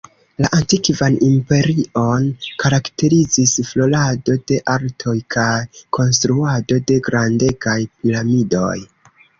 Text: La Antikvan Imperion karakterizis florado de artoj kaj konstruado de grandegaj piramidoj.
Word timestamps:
La 0.43 0.47
Antikvan 0.59 1.17
Imperion 1.27 2.25
karakterizis 2.63 3.53
florado 3.67 4.39
de 4.53 4.59
artoj 4.79 5.17
kaj 5.37 5.49
konstruado 6.01 6.83
de 6.93 7.01
grandegaj 7.11 7.81
piramidoj. 7.95 8.77